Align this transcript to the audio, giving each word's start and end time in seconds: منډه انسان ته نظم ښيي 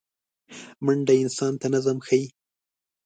منډه 0.85 1.13
انسان 1.23 1.53
ته 1.61 1.67
نظم 1.73 1.97
ښيي 2.07 2.25